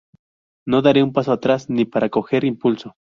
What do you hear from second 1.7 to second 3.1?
para coger impulso